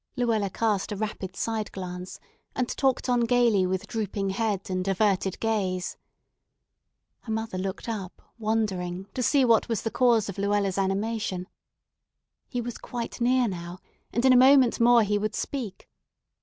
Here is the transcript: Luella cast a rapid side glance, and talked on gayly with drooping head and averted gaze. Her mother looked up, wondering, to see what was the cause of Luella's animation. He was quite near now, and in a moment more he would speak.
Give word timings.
Luella 0.15 0.49
cast 0.49 0.91
a 0.91 0.95
rapid 0.95 1.35
side 1.35 1.71
glance, 1.71 2.19
and 2.55 2.67
talked 2.75 3.07
on 3.07 3.19
gayly 3.19 3.67
with 3.67 3.85
drooping 3.85 4.31
head 4.31 4.67
and 4.67 4.87
averted 4.87 5.39
gaze. 5.39 5.95
Her 7.19 7.31
mother 7.31 7.59
looked 7.59 7.87
up, 7.87 8.19
wondering, 8.39 9.05
to 9.13 9.21
see 9.21 9.45
what 9.45 9.69
was 9.69 9.83
the 9.83 9.91
cause 9.91 10.27
of 10.27 10.39
Luella's 10.39 10.79
animation. 10.79 11.45
He 12.47 12.61
was 12.61 12.79
quite 12.79 13.21
near 13.21 13.47
now, 13.47 13.77
and 14.11 14.25
in 14.25 14.33
a 14.33 14.37
moment 14.37 14.79
more 14.79 15.03
he 15.03 15.19
would 15.19 15.35
speak. 15.35 15.87